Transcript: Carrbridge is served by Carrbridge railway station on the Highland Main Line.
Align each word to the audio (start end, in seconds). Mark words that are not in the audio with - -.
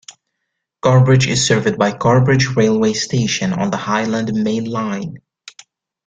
Carrbridge 0.81 1.27
is 1.27 1.45
served 1.45 1.77
by 1.77 1.91
Carrbridge 1.91 2.55
railway 2.55 2.93
station 2.93 3.53
on 3.53 3.69
the 3.69 3.77
Highland 3.77 4.33
Main 4.33 4.65
Line. 4.65 5.21